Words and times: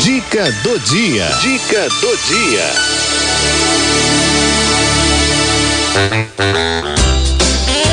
Dica 0.00 0.50
do 0.62 0.78
dia. 0.80 1.26
Dica 1.40 1.88
do 2.00 2.16
dia. 2.28 2.72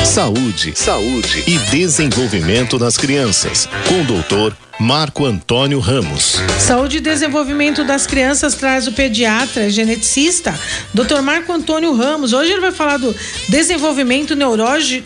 Saúde, 0.04 0.72
saúde 0.74 1.44
e 1.46 1.58
desenvolvimento 1.70 2.78
das 2.78 2.96
crianças. 2.96 3.68
Com 3.86 4.00
o 4.00 4.04
doutor 4.04 4.56
Marco 4.80 5.26
Antônio 5.26 5.78
Ramos. 5.78 6.40
Saúde 6.58 6.96
e 6.96 7.00
desenvolvimento 7.00 7.84
das 7.84 8.06
crianças 8.06 8.54
traz 8.54 8.86
o 8.86 8.92
pediatra 8.92 9.66
e 9.66 9.70
geneticista, 9.70 10.58
Dr. 10.94 11.20
Marco 11.20 11.52
Antônio 11.52 11.94
Ramos. 11.94 12.32
Hoje 12.32 12.52
ele 12.52 12.62
vai 12.62 12.72
falar 12.72 12.96
do 12.96 13.14
desenvolvimento 13.46 14.34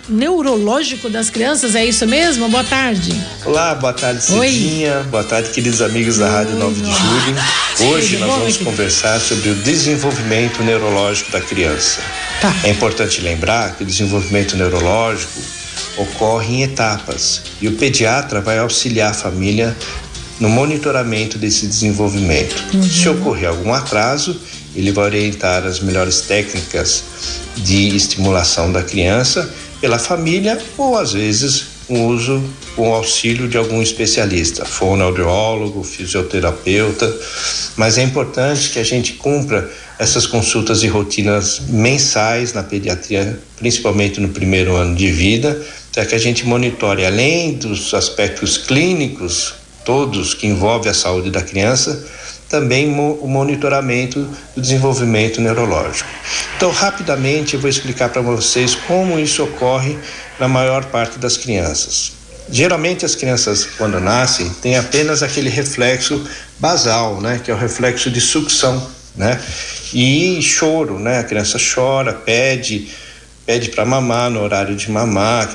neurológico 0.09 1.11
das 1.11 1.29
crianças, 1.29 1.75
é 1.75 1.85
isso 1.85 2.07
mesmo? 2.07 2.49
Boa 2.49 2.63
tarde. 2.63 3.21
Olá, 3.45 3.75
boa 3.75 3.93
tarde, 3.93 4.23
Cidinha. 4.23 4.99
Oi. 4.99 5.05
Boa 5.11 5.25
tarde, 5.25 5.51
queridos 5.51 5.83
amigos 5.83 6.19
da 6.19 6.31
Rádio 6.31 6.55
9 6.55 6.81
de 6.81 6.93
Julho. 6.93 7.91
Hoje 7.91 8.17
nós 8.19 8.31
vamos 8.31 8.57
conversar 8.59 9.19
sobre 9.19 9.51
o 9.51 9.57
desenvolvimento 9.57 10.63
neurológico 10.63 11.33
da 11.33 11.41
criança. 11.41 12.01
Tá. 12.41 12.55
É 12.63 12.71
importante 12.71 13.21
lembrar 13.21 13.75
que 13.75 13.83
o 13.83 13.87
desenvolvimento 13.87 14.57
neurológico 14.57 15.64
ocorre 15.97 16.57
em 16.57 16.63
etapas 16.63 17.43
e 17.61 17.69
o 17.69 17.73
pediatra 17.73 18.41
vai 18.41 18.59
auxiliar 18.59 19.11
a 19.11 19.15
família 19.15 19.77
no 20.41 20.49
monitoramento 20.49 21.39
desse 21.39 21.67
desenvolvimento. 21.67 22.63
Uhum. 22.75 22.83
Se 22.83 23.09
ocorrer 23.09 23.49
algum 23.49 23.73
atraso, 23.73 24.41
ele 24.75 24.91
vai 24.91 25.05
orientar 25.05 25.65
as 25.65 25.81
melhores 25.81 26.23
técnicas 26.23 27.05
de 27.57 27.95
estimulação 27.95 28.73
da 28.73 28.83
criança 28.83 29.49
pela 29.81 29.99
família 29.99 30.61
ou 30.77 30.99
às 30.99 31.13
vezes 31.13 31.74
o 31.89 31.99
uso 32.07 32.43
com 32.75 32.95
auxílio 32.95 33.49
de 33.49 33.57
algum 33.57 33.83
especialista, 33.83 34.65
fonoaudiólogo, 34.65 35.83
fisioterapeuta, 35.83 37.15
mas 37.77 37.99
é 37.99 38.03
importante 38.03 38.71
que 38.71 38.79
a 38.79 38.85
gente 38.85 39.15
cumpra 39.15 39.71
essas 39.99 40.27
consultas 40.27 40.83
e 40.83 40.89
rotinas 40.89 41.61
mensais 41.69 42.53
na 42.53 42.63
pediatria, 42.63 43.39
principalmente 43.57 44.21
no 44.21 44.29
primeiro 44.29 44.75
ano 44.75 44.97
de 44.97 45.11
vida, 45.11 45.61
para 45.93 46.05
que 46.05 46.15
a 46.15 46.19
gente 46.19 46.45
monitore, 46.45 47.05
além 47.05 47.55
dos 47.55 47.95
aspectos 47.95 48.59
clínicos, 48.59 49.55
todos 49.85 50.35
que 50.35 50.47
envolvem 50.47 50.91
a 50.91 50.95
saúde 50.95 51.31
da 51.31 51.43
criança, 51.43 52.05
também 52.55 52.89
o 52.97 53.27
monitoramento 53.27 54.29
do 54.55 54.63
desenvolvimento 54.63 55.41
neurológico. 55.41 56.09
Então, 56.57 56.71
rapidamente, 56.71 57.55
eu 57.55 57.61
vou 57.61 57.69
explicar 57.69 58.11
para 58.11 58.23
vocês 58.23 58.77
como 58.77 59.19
isso 59.19 59.43
ocorre 59.43 59.99
na 60.39 60.47
maior 60.47 60.85
parte 60.85 61.19
das 61.19 61.37
crianças. 61.37 62.13
Geralmente, 62.49 63.05
as 63.05 63.17
crianças, 63.17 63.67
quando 63.77 63.99
nascem, 63.99 64.49
têm 64.63 64.77
apenas 64.77 65.21
aquele 65.21 65.51
reflexo 65.51 66.25
basal, 66.61 67.21
né, 67.21 67.41
que 67.43 67.51
é 67.51 67.55
o 67.55 67.57
reflexo 67.57 68.09
de 68.09 68.21
sucção, 68.21 68.89
né, 69.17 69.41
e 69.93 70.41
choro, 70.41 71.01
né, 71.01 71.19
a 71.19 71.25
criança 71.25 71.59
chora, 71.59 72.13
pede, 72.13 72.89
pede 73.45 73.71
para 73.71 73.85
mamar 73.85 74.31
no 74.31 74.41
horário 74.41 74.77
de 74.77 74.89
mamar, 74.93 75.51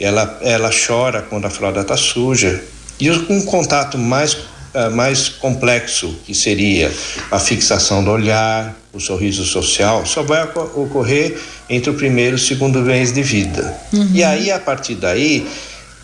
ela, 0.00 0.38
ela 0.40 0.70
chora 0.70 1.20
quando 1.28 1.44
a 1.44 1.50
fralda 1.50 1.82
está 1.82 1.96
suja. 1.96 2.64
E 2.98 3.10
um 3.10 3.44
contato 3.44 3.98
mais, 3.98 4.34
uh, 4.74 4.90
mais 4.90 5.28
complexo, 5.28 6.14
que 6.24 6.34
seria 6.34 6.92
a 7.30 7.38
fixação 7.38 8.02
do 8.02 8.10
olhar, 8.10 8.76
o 8.92 9.00
sorriso 9.00 9.44
social, 9.44 10.04
só 10.06 10.22
vai 10.22 10.42
ocorrer 10.74 11.38
entre 11.68 11.90
o 11.90 11.94
primeiro 11.94 12.36
e 12.36 12.40
o 12.40 12.42
segundo 12.42 12.80
mês 12.80 13.12
de 13.12 13.22
vida. 13.22 13.76
Uhum. 13.92 14.10
E 14.12 14.24
aí, 14.24 14.50
a 14.50 14.58
partir 14.58 14.94
daí, 14.94 15.46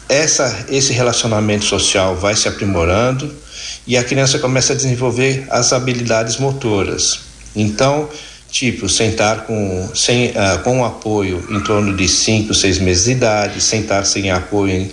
essa, 0.08 0.66
esse 0.68 0.92
relacionamento 0.92 1.64
social 1.64 2.14
vai 2.14 2.34
se 2.36 2.48
aprimorando 2.48 3.34
e 3.86 3.96
a 3.96 4.04
criança 4.04 4.38
começa 4.38 4.72
a 4.72 4.76
desenvolver 4.76 5.46
as 5.50 5.72
habilidades 5.72 6.36
motoras. 6.38 7.20
Então, 7.56 8.08
tipo 8.50 8.88
sentar 8.88 9.46
com, 9.46 9.88
sem, 9.94 10.30
uh, 10.30 10.62
com 10.62 10.84
apoio 10.84 11.44
em 11.50 11.60
torno 11.60 11.96
de 11.96 12.08
5, 12.08 12.54
6 12.54 12.78
meses 12.78 13.04
de 13.06 13.10
idade, 13.12 13.60
sentar 13.60 14.06
sem 14.06 14.30
apoio, 14.30 14.88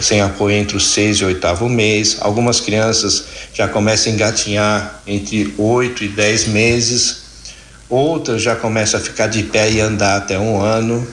sem 0.00 0.20
apoio 0.20 0.56
entre 0.56 0.76
o 0.76 0.80
seis 0.80 1.18
e 1.18 1.24
o 1.24 1.26
oitavo 1.26 1.68
mês. 1.68 2.16
Algumas 2.20 2.60
crianças 2.60 3.24
já 3.52 3.66
começam 3.68 4.12
a 4.12 4.14
engatinhar 4.14 5.02
entre 5.06 5.54
8 5.58 6.04
e 6.04 6.08
10 6.08 6.48
meses, 6.48 7.22
outras 7.88 8.42
já 8.42 8.54
começam 8.54 9.00
a 9.00 9.02
ficar 9.02 9.26
de 9.26 9.42
pé 9.42 9.70
e 9.70 9.80
andar 9.80 10.16
até 10.16 10.38
um 10.38 10.60
ano. 10.60 11.06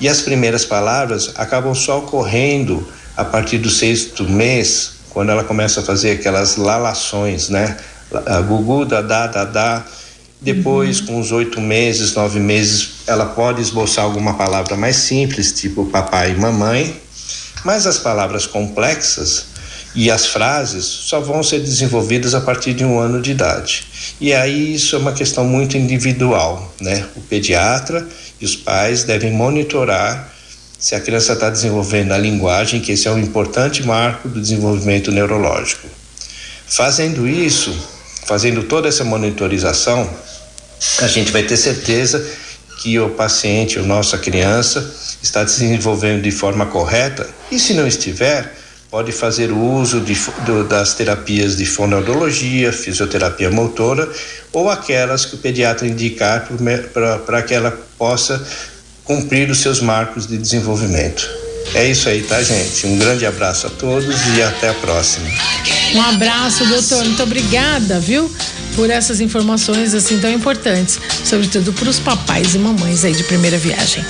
E 0.00 0.08
as 0.08 0.22
primeiras 0.22 0.64
palavras 0.64 1.32
acabam 1.36 1.74
só 1.74 1.98
ocorrendo 1.98 2.86
a 3.16 3.24
partir 3.24 3.58
do 3.58 3.68
sexto 3.68 4.24
mês, 4.24 4.92
quando 5.10 5.30
ela 5.30 5.44
começa 5.44 5.80
a 5.80 5.82
fazer 5.82 6.12
aquelas 6.12 6.56
lalações, 6.56 7.48
né? 7.50 7.76
Gugu, 8.48 8.86
dadá, 8.86 9.26
dadá. 9.26 9.84
Depois, 10.40 11.00
uhum. 11.00 11.06
com 11.06 11.20
os 11.20 11.32
oito 11.32 11.60
meses, 11.60 12.14
nove 12.14 12.40
meses, 12.40 13.02
ela 13.06 13.26
pode 13.26 13.60
esboçar 13.60 14.04
alguma 14.04 14.34
palavra 14.34 14.74
mais 14.74 14.96
simples, 14.96 15.52
tipo 15.52 15.84
papai 15.86 16.30
e 16.30 16.34
mamãe, 16.34 16.98
mas 17.64 17.86
as 17.86 17.98
palavras 17.98 18.46
complexas 18.46 19.46
e 19.94 20.10
as 20.10 20.26
frases 20.26 20.84
só 20.84 21.20
vão 21.20 21.42
ser 21.42 21.60
desenvolvidas 21.60 22.34
a 22.34 22.40
partir 22.40 22.74
de 22.74 22.84
um 22.84 22.98
ano 22.98 23.20
de 23.20 23.32
idade. 23.32 23.86
E 24.20 24.32
aí 24.32 24.74
isso 24.74 24.94
é 24.94 24.98
uma 24.98 25.12
questão 25.12 25.44
muito 25.44 25.76
individual, 25.76 26.72
né? 26.80 27.06
O 27.16 27.20
pediatra 27.20 28.06
e 28.40 28.44
os 28.44 28.54
pais 28.54 29.04
devem 29.04 29.32
monitorar 29.32 30.32
se 30.78 30.94
a 30.94 31.00
criança 31.00 31.34
está 31.34 31.50
desenvolvendo 31.50 32.12
a 32.12 32.18
linguagem, 32.18 32.80
que 32.80 32.92
esse 32.92 33.06
é 33.06 33.10
um 33.10 33.18
importante 33.18 33.82
marco 33.82 34.28
do 34.28 34.40
desenvolvimento 34.40 35.12
neurológico. 35.12 35.86
Fazendo 36.66 37.28
isso, 37.28 37.76
fazendo 38.24 38.62
toda 38.62 38.88
essa 38.88 39.04
monitorização, 39.04 40.08
a 41.00 41.08
gente 41.08 41.30
vai 41.32 41.42
ter 41.42 41.56
certeza 41.58 42.24
que 42.80 42.98
o 42.98 43.10
paciente, 43.10 43.78
ou 43.78 43.84
nossa 43.84 44.16
criança, 44.16 44.90
está 45.22 45.46
se 45.46 45.60
desenvolvendo 45.60 46.22
de 46.22 46.30
forma 46.30 46.64
correta 46.66 47.28
e, 47.52 47.58
se 47.58 47.74
não 47.74 47.86
estiver, 47.86 48.54
pode 48.90 49.12
fazer 49.12 49.52
o 49.52 49.58
uso 49.58 50.00
de, 50.00 50.14
do, 50.46 50.64
das 50.64 50.94
terapias 50.94 51.58
de 51.58 51.66
fonoaudiologia, 51.66 52.72
fisioterapia 52.72 53.50
motora 53.50 54.08
ou 54.52 54.70
aquelas 54.70 55.26
que 55.26 55.36
o 55.36 55.38
pediatra 55.38 55.86
indicar 55.86 56.48
para 57.24 57.42
que 57.42 57.54
ela 57.54 57.70
possa 57.98 58.44
cumprir 59.04 59.50
os 59.50 59.60
seus 59.60 59.80
marcos 59.80 60.26
de 60.26 60.38
desenvolvimento. 60.38 61.49
É 61.74 61.88
isso 61.88 62.08
aí, 62.08 62.22
tá, 62.22 62.42
gente? 62.42 62.86
Um 62.86 62.98
grande 62.98 63.24
abraço 63.24 63.66
a 63.66 63.70
todos 63.70 64.16
e 64.36 64.42
até 64.42 64.70
a 64.70 64.74
próxima. 64.74 65.28
Um 65.94 66.02
abraço, 66.02 66.64
doutor. 66.66 67.04
Muito 67.04 67.22
obrigada, 67.22 68.00
viu? 68.00 68.30
Por 68.74 68.90
essas 68.90 69.20
informações 69.20 69.94
assim 69.94 70.18
tão 70.18 70.30
importantes, 70.30 70.98
sobretudo 71.24 71.72
para 71.72 71.88
os 71.88 71.98
papais 71.98 72.54
e 72.54 72.58
mamães 72.58 73.04
aí 73.04 73.12
de 73.12 73.24
primeira 73.24 73.58
viagem. 73.58 74.04